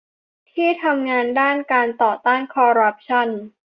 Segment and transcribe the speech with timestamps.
[0.51, 3.29] ที่ทำงานด้านการต่อต้านคอร์รัปชั่น